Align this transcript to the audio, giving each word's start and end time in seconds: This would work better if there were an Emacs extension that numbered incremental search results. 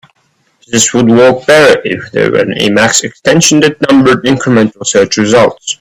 This 0.69 0.95
would 0.95 1.07
work 1.11 1.45
better 1.45 1.79
if 1.85 2.11
there 2.11 2.31
were 2.31 2.39
an 2.39 2.55
Emacs 2.57 3.03
extension 3.03 3.59
that 3.59 3.77
numbered 3.87 4.25
incremental 4.25 4.83
search 4.83 5.17
results. 5.17 5.69